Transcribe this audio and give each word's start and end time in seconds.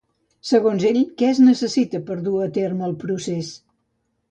Segons 0.51 0.85
ell, 0.91 0.97
què 1.19 1.29
es 1.33 1.41
necessita 1.49 2.03
per 2.09 2.17
dur 2.29 2.41
a 2.47 2.51
terme 2.59 2.91
el 2.91 2.99
procés? 3.07 3.55